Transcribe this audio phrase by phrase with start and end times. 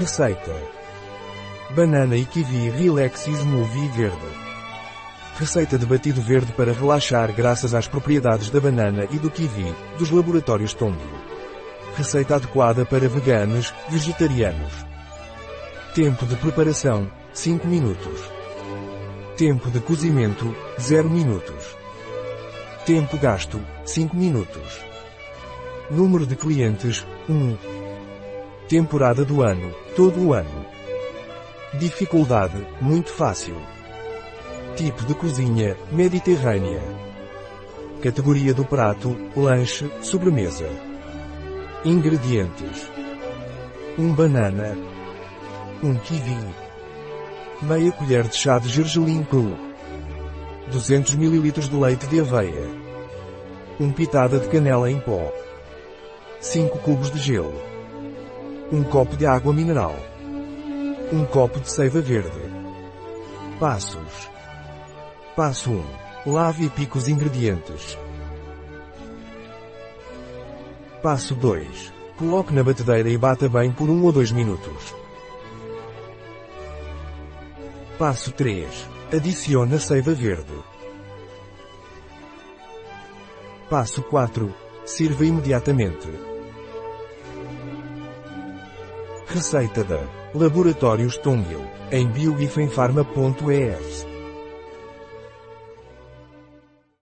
[0.00, 0.56] Receita.
[1.76, 4.16] Banana e kiwi Relax Smoothie Verde.
[5.38, 10.10] Receita de batido verde para relaxar graças às propriedades da banana e do kiwi, dos
[10.10, 11.04] laboratórios Tombo.
[11.98, 14.72] Receita adequada para veganos, vegetarianos.
[15.94, 18.22] Tempo de preparação, 5 minutos.
[19.36, 21.76] Tempo de cozimento, 0 minutos.
[22.86, 24.80] Tempo gasto, 5 minutos.
[25.90, 27.80] Número de clientes, 1.
[28.70, 30.64] Temporada do ano, todo o ano.
[31.74, 33.54] Dificuldade, muito fácil.
[34.74, 36.80] Tipo de cozinha, mediterrânea.
[38.00, 40.66] Categoria do prato, lanche, sobremesa.
[41.84, 42.90] Ingredientes.
[43.98, 44.74] 1 banana.
[45.82, 46.38] 1 kiwi.
[47.60, 49.54] Meia colher de chá de gergelim cru.
[50.72, 52.70] 200 ml de leite de aveia.
[53.78, 55.30] 1 pitada de canela em pó.
[56.40, 57.79] 5 cubos de gelo.
[58.72, 59.96] 1 copo de água mineral.
[61.12, 62.40] 1 copo de seiva verde.
[63.58, 64.30] Passos.
[65.34, 65.84] Passo 1.
[66.26, 67.98] Lave e pique os ingredientes.
[71.02, 71.92] Passo 2.
[72.16, 74.94] Coloque na batedeira e bata bem por 1 ou 2 minutos.
[77.98, 78.88] Passo 3.
[79.12, 80.54] Adicione a seiva verde.
[83.68, 84.54] Passo 4.
[84.84, 86.29] Sirva imediatamente.
[89.32, 90.00] Receita da
[90.34, 91.60] Laboratórios Tongil,
[91.92, 94.09] em bioifenfarma.es